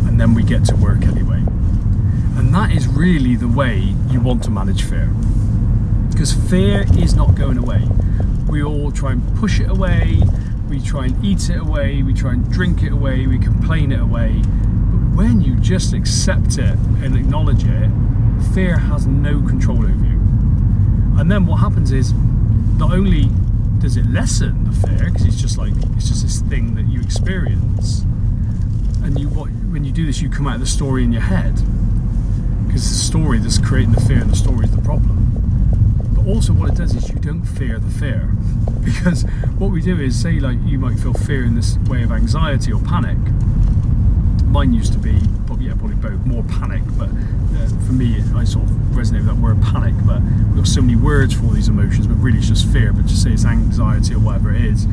And 0.07 0.21
then 0.21 0.35
we 0.35 0.43
get 0.43 0.65
to 0.67 0.77
work 0.77 1.03
anyway. 1.03 1.43
And 2.37 2.55
that 2.55 2.71
is 2.73 2.87
really 2.87 3.35
the 3.35 3.49
way 3.49 3.95
you 4.09 4.21
want 4.21 4.45
to 4.45 4.51
manage 4.51 4.85
fear. 4.85 5.13
Because 6.13 6.33
fear 6.33 6.85
is 6.99 7.15
not 7.15 7.35
going 7.35 7.59
away. 7.59 7.89
We 8.49 8.63
all 8.63 8.93
try 8.93 9.13
and 9.13 9.37
push 9.39 9.61
it 9.61 9.71
away, 9.71 10.21
we 10.69 10.81
try 10.81 11.07
and 11.07 11.25
eat 11.25 11.51
it 11.51 11.59
away, 11.59 12.03
we 12.03 12.15
try 12.15 12.33
and 12.33 12.51
drink 12.53 12.83
it 12.83 12.93
away, 12.93 13.27
we 13.27 13.39
complain 13.39 13.93
it 13.93 14.01
away 14.01 14.43
But 14.93 15.17
when 15.17 15.41
you 15.41 15.57
just 15.57 15.95
accept 15.95 16.59
it 16.59 16.77
and 17.03 17.17
acknowledge 17.17 17.65
it, 17.65 17.91
fear 18.55 18.77
has 18.77 19.07
no 19.07 19.41
control 19.41 19.79
over 19.79 19.89
you. 19.89 20.21
And 21.19 21.31
then 21.31 21.47
what 21.47 21.57
happens 21.57 21.93
is, 21.93 22.13
not 22.77 22.93
only 22.93 23.31
does 23.79 23.97
it 23.97 24.05
lessen 24.07 24.65
the 24.65 24.73
fear, 24.87 25.11
because 25.11 25.25
it's 25.25 25.41
just 25.41 25.57
like 25.57 25.73
it's 25.97 26.09
just 26.09 26.23
this 26.23 26.41
thing 26.43 26.75
that 26.75 26.87
you 26.89 27.01
experience, 27.01 28.01
and 29.03 29.19
you 29.19 29.29
what 29.29 29.49
when 29.73 29.85
you 29.85 29.93
do 29.93 30.05
this, 30.05 30.21
you 30.21 30.29
come 30.29 30.47
out 30.47 30.55
of 30.57 30.61
the 30.61 30.67
story 30.67 31.05
in 31.05 31.13
your 31.13 31.23
head, 31.23 31.55
because 32.67 32.89
the 32.89 32.97
story 32.97 33.39
that's 33.39 33.59
creating 33.59 33.93
the 33.93 34.01
fear, 34.03 34.21
and 34.21 34.31
the 34.31 34.37
story 34.37 34.67
is 34.67 34.77
the 34.77 34.83
problem. 34.83 35.22
Also, 36.27 36.53
what 36.53 36.71
it 36.71 36.77
does 36.77 36.95
is 36.95 37.09
you 37.09 37.19
don't 37.19 37.43
fear 37.43 37.79
the 37.79 37.91
fear, 37.91 38.33
because 38.85 39.23
what 39.59 39.71
we 39.71 39.81
do 39.81 40.01
is 40.01 40.21
say 40.21 40.41
like 40.41 40.59
you 40.65 40.79
might 40.79 40.99
feel 40.99 41.15
fear 41.15 41.45
in 41.45 41.55
this 41.55 41.77
way 41.89 42.03
of 42.03 42.13
anxiety 42.13 42.73
or 42.73 42.81
panic. 42.83 43.19
Mine 44.47 44.73
used 44.73 44.93
to 44.93 44.99
be 44.99 45.19
probably 45.47 45.67
yeah 45.67 45.75
probably 45.75 45.97
both 45.97 46.27
more 46.27 46.43
panic 46.45 46.83
but 46.99 47.09
uh, 47.09 47.69
for 47.87 47.93
me 47.93 48.23
I 48.35 48.45
sort 48.45 48.67
of 48.67 48.71
resonate 48.93 49.25
with 49.25 49.27
that 49.27 49.37
word 49.37 49.63
panic 49.63 49.95
but 50.07 50.21
we've 50.21 50.57
got 50.57 50.67
so 50.67 50.83
many 50.83 50.95
words 50.95 51.33
for 51.33 51.45
all 51.45 51.51
these 51.53 51.69
emotions 51.69 52.07
but 52.07 52.17
really 52.17 52.37
it's 52.37 52.49
just 52.49 52.67
fear 52.67 52.93
but 52.93 53.07
just 53.07 53.23
say 53.23 53.31
it's 53.31 53.47
anxiety 53.47 54.13
or 54.13 54.19
whatever 54.19 54.53
it 54.53 54.63
is 54.63 54.87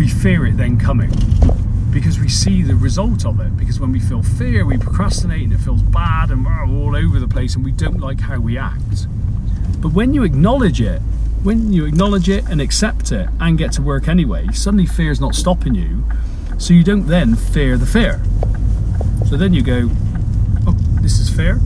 we 0.00 0.08
fear 0.08 0.46
it 0.46 0.56
then 0.56 0.78
coming. 0.78 1.12
Because 1.90 2.18
we 2.18 2.30
see 2.30 2.62
the 2.62 2.74
result 2.74 3.26
of 3.26 3.38
it. 3.38 3.54
Because 3.58 3.78
when 3.78 3.92
we 3.92 4.00
feel 4.00 4.22
fear 4.22 4.64
we 4.64 4.78
procrastinate 4.78 5.42
and 5.42 5.52
it 5.52 5.58
feels 5.58 5.82
bad 5.82 6.30
and 6.30 6.42
we're 6.42 6.66
all 6.66 6.96
over 6.96 7.18
the 7.18 7.28
place 7.28 7.54
and 7.54 7.62
we 7.62 7.70
don't 7.70 8.00
like 8.00 8.18
how 8.18 8.38
we 8.38 8.56
act 8.56 9.06
but 9.80 9.92
when 9.92 10.14
you 10.14 10.22
acknowledge 10.22 10.80
it 10.80 11.00
when 11.42 11.72
you 11.72 11.86
acknowledge 11.86 12.28
it 12.28 12.46
and 12.48 12.60
accept 12.60 13.12
it 13.12 13.28
and 13.40 13.56
get 13.56 13.72
to 13.72 13.82
work 13.82 14.08
anyway 14.08 14.46
suddenly 14.52 14.86
fear 14.86 15.10
is 15.10 15.20
not 15.20 15.34
stopping 15.34 15.74
you 15.74 16.04
so 16.60 16.74
you 16.74 16.84
don't 16.84 17.06
then 17.06 17.36
fear 17.36 17.78
the 17.78 17.86
fear. 17.86 18.20
So 19.26 19.38
then 19.38 19.54
you 19.54 19.62
go, 19.62 19.88
oh, 20.66 20.76
this 21.00 21.18
is 21.18 21.30
fair, 21.30 21.58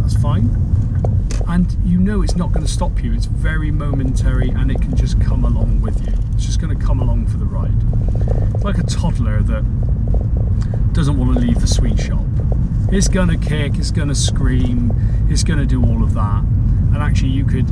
that's 0.00 0.16
fine. 0.16 0.56
And 1.46 1.76
you 1.84 1.98
know 1.98 2.22
it's 2.22 2.34
not 2.34 2.50
going 2.50 2.64
to 2.64 2.72
stop 2.72 3.04
you, 3.04 3.12
it's 3.12 3.26
very 3.26 3.70
momentary 3.70 4.48
and 4.48 4.70
it 4.70 4.80
can 4.80 4.96
just 4.96 5.20
come 5.20 5.44
along 5.44 5.82
with 5.82 6.00
you. 6.06 6.14
It's 6.32 6.46
just 6.46 6.62
going 6.62 6.76
to 6.76 6.82
come 6.82 7.00
along 7.00 7.26
for 7.26 7.36
the 7.36 7.44
ride. 7.44 7.76
It's 8.54 8.64
like 8.64 8.78
a 8.78 8.84
toddler 8.84 9.42
that 9.42 10.92
doesn't 10.94 11.18
want 11.18 11.34
to 11.34 11.40
leave 11.40 11.60
the 11.60 11.66
sweet 11.66 12.00
shop. 12.00 12.24
It's 12.90 13.08
going 13.08 13.28
to 13.28 13.36
kick, 13.36 13.74
it's 13.76 13.90
going 13.90 14.08
to 14.08 14.14
scream, 14.14 14.94
it's 15.28 15.44
going 15.44 15.58
to 15.58 15.66
do 15.66 15.84
all 15.84 16.02
of 16.02 16.14
that. 16.14 16.42
And 16.96 17.02
actually, 17.02 17.28
you 17.28 17.44
could 17.44 17.68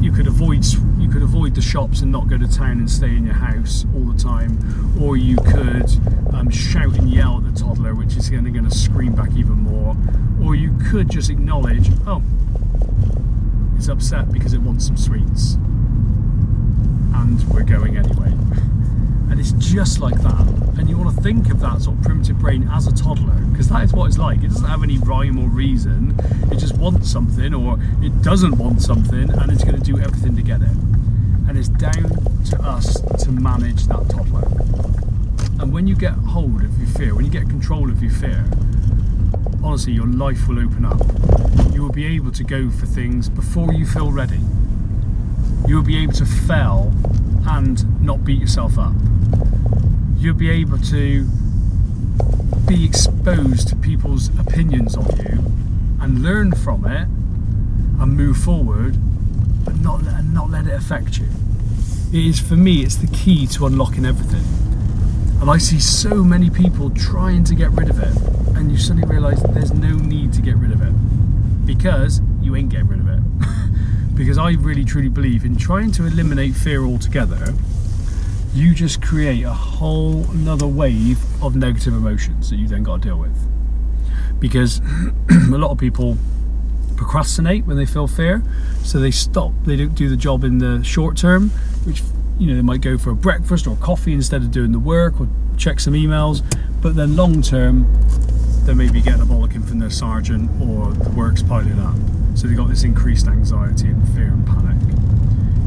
you 0.00 0.12
could 0.12 0.28
avoid 0.28 0.64
you 0.98 1.08
could 1.08 1.22
avoid 1.22 1.56
the 1.56 1.60
shops 1.60 2.00
and 2.00 2.12
not 2.12 2.28
go 2.28 2.38
to 2.38 2.46
town 2.46 2.78
and 2.78 2.88
stay 2.88 3.08
in 3.08 3.24
your 3.24 3.34
house 3.34 3.86
all 3.92 4.04
the 4.04 4.16
time, 4.16 4.56
or 5.02 5.16
you 5.16 5.34
could 5.34 5.90
um, 6.32 6.48
shout 6.48 6.96
and 6.96 7.10
yell 7.10 7.38
at 7.38 7.52
the 7.52 7.60
toddler, 7.60 7.96
which 7.96 8.16
is 8.16 8.30
going 8.30 8.44
to 8.44 8.70
scream 8.70 9.16
back 9.16 9.32
even 9.32 9.54
more, 9.54 9.96
or 10.40 10.54
you 10.54 10.78
could 10.88 11.10
just 11.10 11.28
acknowledge, 11.28 11.90
oh, 12.06 12.22
it's 13.76 13.88
upset 13.88 14.30
because 14.30 14.52
it 14.52 14.60
wants 14.60 14.86
some 14.86 14.96
sweets, 14.96 15.54
and 17.14 17.42
we're 17.52 17.64
going 17.64 17.96
anyway. 17.96 18.32
And 19.30 19.38
it's 19.38 19.52
just 19.52 20.00
like 20.00 20.20
that. 20.22 20.46
And 20.78 20.88
you 20.88 20.96
want 20.96 21.14
to 21.14 21.22
think 21.22 21.50
of 21.50 21.60
that 21.60 21.82
sort 21.82 21.98
of 21.98 22.04
primitive 22.04 22.38
brain 22.38 22.68
as 22.72 22.86
a 22.86 22.94
toddler, 22.94 23.34
because 23.50 23.68
that 23.68 23.82
is 23.84 23.92
what 23.92 24.06
it's 24.06 24.18
like. 24.18 24.42
It 24.42 24.48
doesn't 24.48 24.66
have 24.66 24.82
any 24.82 24.98
rhyme 24.98 25.38
or 25.38 25.48
reason. 25.48 26.14
It 26.50 26.58
just 26.58 26.76
wants 26.76 27.10
something, 27.10 27.54
or 27.54 27.78
it 28.02 28.22
doesn't 28.22 28.56
want 28.58 28.82
something, 28.82 29.30
and 29.30 29.52
it's 29.52 29.64
going 29.64 29.76
to 29.76 29.82
do 29.82 29.98
everything 29.98 30.34
to 30.36 30.42
get 30.42 30.62
it. 30.62 30.76
And 31.48 31.56
it's 31.56 31.68
down 31.68 32.08
to 32.50 32.60
us 32.62 33.00
to 33.24 33.30
manage 33.30 33.86
that 33.86 34.08
toddler. 34.08 34.46
And 35.60 35.72
when 35.72 35.86
you 35.86 35.96
get 35.96 36.12
hold 36.12 36.62
of 36.62 36.78
your 36.78 36.88
fear, 36.88 37.14
when 37.14 37.24
you 37.24 37.30
get 37.30 37.48
control 37.48 37.90
of 37.90 38.02
your 38.02 38.12
fear, 38.12 38.44
honestly, 39.62 39.92
your 39.92 40.06
life 40.06 40.46
will 40.48 40.58
open 40.58 40.84
up. 40.84 41.00
You 41.74 41.82
will 41.82 41.92
be 41.92 42.06
able 42.06 42.30
to 42.32 42.44
go 42.44 42.70
for 42.70 42.86
things 42.86 43.28
before 43.28 43.72
you 43.72 43.84
feel 43.86 44.12
ready. 44.12 44.40
You 45.66 45.76
will 45.76 45.82
be 45.82 45.98
able 45.98 46.14
to 46.14 46.24
fail 46.24 46.92
and 47.48 48.02
not 48.02 48.24
beat 48.24 48.40
yourself 48.40 48.78
up 48.78 48.94
you'll 50.18 50.34
be 50.34 50.50
able 50.50 50.78
to 50.78 51.24
be 52.66 52.84
exposed 52.84 53.68
to 53.68 53.76
people's 53.76 54.28
opinions 54.38 54.96
of 54.96 55.16
you 55.18 55.38
and 56.00 56.22
learn 56.22 56.52
from 56.52 56.84
it 56.84 57.06
and 58.00 58.16
move 58.16 58.36
forward, 58.36 58.96
but 59.64 59.76
not 59.76 60.02
and 60.02 60.34
not 60.34 60.50
let 60.50 60.66
it 60.66 60.74
affect 60.74 61.18
you. 61.18 61.28
It 62.12 62.26
is 62.26 62.40
for 62.40 62.56
me, 62.56 62.82
it's 62.82 62.96
the 62.96 63.06
key 63.06 63.46
to 63.48 63.66
unlocking 63.66 64.04
everything. 64.04 64.44
And 65.40 65.48
I 65.48 65.58
see 65.58 65.78
so 65.78 66.24
many 66.24 66.50
people 66.50 66.90
trying 66.90 67.44
to 67.44 67.54
get 67.54 67.70
rid 67.70 67.88
of 67.88 68.00
it, 68.00 68.16
and 68.56 68.72
you 68.72 68.76
suddenly 68.76 69.08
realise 69.08 69.40
there's 69.40 69.72
no 69.72 69.94
need 69.94 70.32
to 70.32 70.42
get 70.42 70.56
rid 70.56 70.72
of 70.72 70.82
it 70.82 70.92
because 71.64 72.20
you 72.42 72.56
ain't 72.56 72.70
getting 72.70 72.88
rid 72.88 72.98
of 72.98 73.07
it. 73.07 73.07
Because 74.18 74.36
I 74.36 74.50
really 74.52 74.84
truly 74.84 75.08
believe 75.08 75.46
in 75.46 75.56
trying 75.56 75.92
to 75.92 76.04
eliminate 76.04 76.54
fear 76.54 76.84
altogether 76.84 77.54
you 78.54 78.74
just 78.74 79.02
create 79.02 79.44
a 79.44 79.52
whole 79.52 80.28
another 80.30 80.66
wave 80.66 81.18
of 81.42 81.54
negative 81.54 81.94
emotions 81.94 82.50
that 82.50 82.56
you 82.56 82.66
then 82.66 82.82
got 82.82 83.02
to 83.02 83.08
deal 83.08 83.18
with. 83.18 83.36
Because 84.40 84.80
a 85.30 85.58
lot 85.58 85.70
of 85.70 85.78
people 85.78 86.16
procrastinate 86.96 87.66
when 87.66 87.76
they 87.76 87.86
feel 87.86 88.08
fear, 88.08 88.42
so 88.82 88.98
they 88.98 89.10
stop, 89.10 89.52
they 89.64 89.76
don't 89.76 89.94
do 89.94 90.08
the 90.08 90.16
job 90.16 90.42
in 90.44 90.58
the 90.58 90.82
short 90.82 91.16
term, 91.16 91.50
which 91.84 92.02
you 92.38 92.48
know 92.48 92.56
they 92.56 92.62
might 92.62 92.80
go 92.80 92.98
for 92.98 93.10
a 93.10 93.16
breakfast 93.16 93.66
or 93.66 93.76
coffee 93.76 94.12
instead 94.12 94.42
of 94.42 94.50
doing 94.50 94.72
the 94.72 94.78
work 94.78 95.20
or 95.20 95.28
check 95.56 95.78
some 95.78 95.94
emails, 95.94 96.42
but 96.80 96.94
then 96.96 97.16
long 97.16 97.42
term 97.42 97.86
they 98.64 98.74
may 98.74 98.90
be 98.90 99.00
getting 99.00 99.22
a 99.22 99.26
bollocking 99.26 99.66
from 99.66 99.78
their 99.78 99.90
sergeant 99.90 100.50
or 100.60 100.92
the 100.92 101.10
work's 101.10 101.42
piling 101.42 101.78
up. 101.78 101.96
So 102.38 102.46
they've 102.46 102.56
got 102.56 102.68
this 102.68 102.84
increased 102.84 103.26
anxiety 103.26 103.88
and 103.88 104.08
fear 104.14 104.28
and 104.28 104.46
panic 104.46 104.76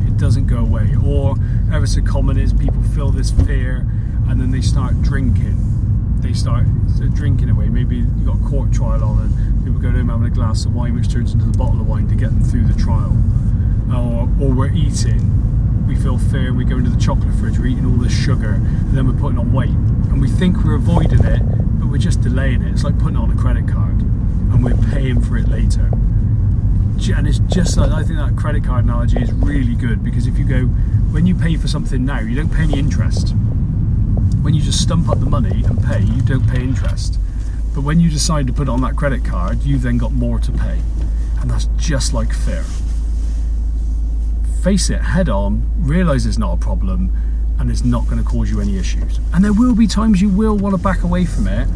It 0.08 0.16
doesn't 0.18 0.48
go 0.48 0.60
away. 0.60 0.96
Or 1.06 1.36
ever 1.70 1.86
so 1.86 2.02
common 2.02 2.38
is 2.38 2.54
people 2.54 2.82
feel 2.96 3.12
this 3.12 3.30
fear 3.30 3.86
and 4.30 4.40
then 4.40 4.52
they 4.52 4.62
start 4.62 5.02
drinking. 5.02 5.58
They 6.22 6.32
start 6.32 6.64
uh, 6.64 7.08
drinking 7.08 7.50
away. 7.50 7.68
Maybe 7.68 7.98
you've 7.98 8.26
got 8.26 8.38
a 8.38 8.50
court 8.50 8.72
trial 8.72 9.04
on 9.04 9.20
and 9.20 9.66
people 9.66 9.82
go 9.82 9.92
to 9.92 9.98
home 9.98 10.08
having 10.08 10.28
a 10.28 10.30
glass 10.30 10.64
of 10.64 10.74
wine 10.74 10.96
which 10.96 11.12
turns 11.12 11.34
into 11.34 11.44
the 11.44 11.58
bottle 11.58 11.82
of 11.82 11.90
wine 11.90 12.08
to 12.08 12.16
get 12.16 12.30
them 12.30 12.42
through 12.42 12.64
the 12.64 12.80
trial. 12.80 13.18
Or, 13.94 14.30
or 14.40 14.54
we're 14.54 14.72
eating. 14.72 15.86
We 15.86 15.98
feel 15.98 16.18
fear 16.18 16.54
we 16.54 16.64
go 16.64 16.78
into 16.78 16.90
the 16.90 17.02
chocolate 17.02 17.34
fridge, 17.34 17.60
we're 17.60 17.68
eating 17.68 17.86
all 17.86 17.98
this 17.98 18.18
sugar 18.18 18.54
and 18.54 18.96
then 18.96 19.08
we're 19.08 19.20
putting 19.20 19.40
on 19.40 19.52
weight. 19.52 19.76
And 20.08 20.22
we 20.22 20.30
think 20.30 20.64
we're 20.64 20.76
avoiding 20.76 21.26
it, 21.26 21.42
but 21.82 21.90
we're 21.90 21.98
just 21.98 22.22
delaying 22.22 22.62
it. 22.62 22.72
It's 22.72 22.86
like 22.86 22.98
putting 22.98 23.18
on 23.18 23.30
a 23.30 23.36
credit 23.36 23.68
card 23.68 24.00
and 24.00 24.64
we're 24.64 24.78
paying 24.90 25.20
for 25.20 25.38
it 25.38 25.50
later 25.50 25.92
and 27.10 27.28
it's 27.28 27.40
just 27.40 27.78
like 27.78 27.92
I 27.92 28.04
think 28.04 28.20
that 28.20 28.36
credit 28.36 28.64
card 28.64 28.86
analogy 28.86 29.20
is 29.20 29.32
really 29.34 29.76
good 29.76 30.04
because 30.04 30.28
if 30.28 30.38
you 30.38 30.46
go 30.46 30.66
when 31.12 31.26
you 31.26 31.36
pay 31.36 31.58
for 31.58 31.68
something 31.68 32.06
now, 32.06 32.20
you 32.20 32.36
don't 32.36 32.52
pay 32.54 32.64
any 32.64 32.78
interest. 32.78 33.34
When 34.42 34.54
you 34.54 34.62
just 34.62 34.82
stump 34.82 35.10
up 35.10 35.20
the 35.20 35.26
money 35.26 35.64
and 35.64 35.84
pay, 35.84 36.02
you 36.02 36.22
don't 36.22 36.48
pay 36.48 36.62
interest. 36.62 37.20
But 37.74 37.82
when 37.82 38.00
you 38.00 38.10
decide 38.10 38.48
to 38.48 38.54
put 38.54 38.64
it 38.64 38.70
on 38.70 38.82
that 38.82 38.96
credit 38.96 39.26
card, 39.26 39.64
you've 39.64 39.82
then 39.82 39.98
got 39.98 40.12
more 40.12 40.40
to 40.40 40.52
pay. 40.52 40.80
And 41.40 41.50
that's 41.50 41.66
just 41.78 42.14
like 42.14 42.34
fear. 42.34 42.64
face 44.62 44.90
it 44.92 45.02
head 45.02 45.28
on, 45.28 45.68
realize 45.80 46.26
it's 46.26 46.38
not 46.38 46.54
a 46.54 46.58
problem, 46.58 47.12
and 47.60 47.72
it's 47.72 47.84
not 47.84 48.06
going 48.06 48.18
to 48.18 48.24
cause 48.24 48.50
you 48.50 48.62
any 48.62 48.78
issues. 48.78 49.20
And 49.34 49.44
there 49.44 49.54
will 49.54 49.76
be 49.76 49.88
times 49.88 50.22
you 50.22 50.30
will 50.30 50.58
want 50.58 50.76
to 50.76 50.82
back 50.82 51.04
away 51.04 51.26
from 51.26 51.48
it, 51.48 51.68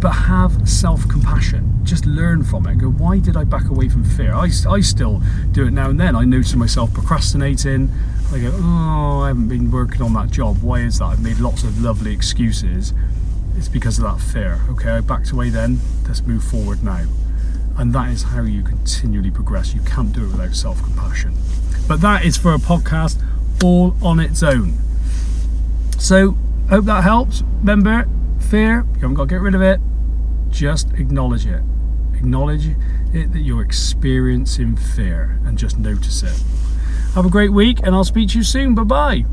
but 0.00 0.12
have 0.12 0.68
self 0.68 1.06
compassion. 1.08 1.78
Just 1.84 2.06
learn 2.06 2.42
from 2.42 2.66
it. 2.66 2.78
Go, 2.78 2.88
why 2.90 3.18
did 3.18 3.36
I 3.36 3.44
back 3.44 3.68
away 3.68 3.88
from 3.88 4.04
fear? 4.04 4.32
I, 4.32 4.48
I 4.68 4.80
still 4.80 5.22
do 5.52 5.66
it 5.66 5.72
now 5.72 5.90
and 5.90 6.00
then. 6.00 6.16
I 6.16 6.24
notice 6.24 6.54
myself 6.54 6.92
procrastinating. 6.94 7.90
I 8.32 8.38
go, 8.38 8.52
oh, 8.54 9.20
I 9.24 9.28
haven't 9.28 9.48
been 9.48 9.70
working 9.70 10.02
on 10.02 10.12
that 10.14 10.30
job. 10.30 10.62
Why 10.62 10.80
is 10.80 10.98
that? 10.98 11.06
I've 11.06 11.22
made 11.22 11.38
lots 11.38 11.64
of 11.64 11.80
lovely 11.82 12.12
excuses. 12.12 12.94
It's 13.56 13.68
because 13.68 13.98
of 13.98 14.04
that 14.04 14.20
fear. 14.20 14.60
Okay, 14.70 14.90
I 14.90 15.00
backed 15.00 15.30
away 15.32 15.50
then. 15.50 15.80
Let's 16.06 16.22
move 16.22 16.44
forward 16.44 16.82
now. 16.82 17.06
And 17.76 17.92
that 17.92 18.10
is 18.10 18.22
how 18.22 18.42
you 18.42 18.62
continually 18.62 19.30
progress. 19.30 19.74
You 19.74 19.80
can't 19.82 20.12
do 20.12 20.24
it 20.24 20.28
without 20.28 20.54
self 20.54 20.82
compassion. 20.82 21.34
But 21.88 22.00
that 22.02 22.24
is 22.24 22.36
for 22.36 22.54
a 22.54 22.58
podcast 22.58 23.22
all 23.62 23.96
on 24.02 24.20
its 24.20 24.42
own. 24.42 24.74
So, 25.98 26.36
hope 26.68 26.84
that 26.86 27.02
helps. 27.02 27.42
Remember, 27.58 28.08
fear, 28.38 28.86
you 28.94 29.00
haven't 29.00 29.14
got 29.14 29.24
to 29.24 29.28
get 29.28 29.40
rid 29.40 29.54
of 29.54 29.62
it, 29.62 29.80
just 30.50 30.92
acknowledge 30.92 31.46
it. 31.46 31.62
Acknowledge 32.14 32.66
it 33.12 33.32
that 33.32 33.40
you're 33.40 33.62
experiencing 33.62 34.76
fear 34.76 35.40
and 35.44 35.56
just 35.56 35.78
notice 35.78 36.22
it. 36.22 36.42
Have 37.14 37.26
a 37.26 37.30
great 37.30 37.52
week, 37.52 37.80
and 37.82 37.94
I'll 37.94 38.04
speak 38.04 38.30
to 38.30 38.38
you 38.38 38.44
soon. 38.44 38.74
Bye 38.74 38.84
bye. 38.84 39.24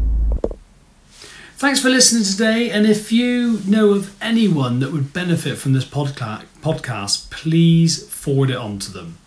Thanks 1.58 1.80
for 1.80 1.90
listening 1.90 2.24
today. 2.24 2.70
And 2.70 2.86
if 2.86 3.12
you 3.12 3.62
know 3.66 3.90
of 3.90 4.16
anyone 4.22 4.80
that 4.80 4.92
would 4.92 5.12
benefit 5.12 5.58
from 5.58 5.74
this 5.74 5.86
podcast, 5.86 7.30
please 7.32 8.08
forward 8.08 8.52
it 8.52 8.58
on 8.58 8.78
to 8.80 8.92
them. 8.92 9.18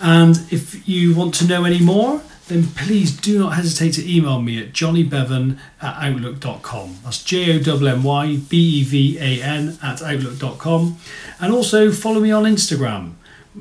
And 0.00 0.36
if 0.50 0.86
you 0.86 1.14
want 1.14 1.34
to 1.36 1.46
know 1.46 1.64
any 1.64 1.80
more, 1.80 2.20
then 2.48 2.64
please 2.68 3.16
do 3.16 3.38
not 3.38 3.54
hesitate 3.54 3.92
to 3.94 4.16
email 4.16 4.40
me 4.40 4.62
at 4.62 4.72
jonnybevan 4.72 5.58
at 5.82 5.96
outlook.com. 5.96 6.98
That's 7.02 7.22
J 7.22 7.58
O 7.58 7.76
M 7.76 7.86
M 7.86 8.02
Y 8.02 8.36
B 8.48 8.80
E 8.80 8.84
V 8.84 9.18
A 9.18 9.42
N 9.42 9.78
at 9.82 10.02
outlook.com. 10.02 10.98
And 11.40 11.52
also 11.52 11.90
follow 11.90 12.20
me 12.20 12.30
on 12.30 12.44
Instagram 12.44 13.14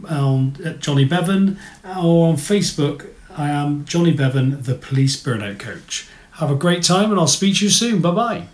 um, 0.08 0.54
at 0.64 0.80
Jonny 0.80 1.06
Bevan 1.06 1.60
or 1.84 2.28
on 2.28 2.36
Facebook. 2.36 3.08
I 3.38 3.50
am 3.50 3.86
Jonny 3.86 4.14
Bevan, 4.14 4.62
the 4.62 4.76
police 4.76 5.22
burnout 5.22 5.60
coach. 5.60 6.08
Have 6.34 6.52
a 6.52 6.56
great 6.56 6.84
time 6.84 7.12
and 7.12 7.20
I'll 7.20 7.28
speak 7.28 7.58
to 7.58 7.66
you 7.66 7.72
soon. 7.72 8.02
Bye 8.02 8.12
bye. 8.12 8.48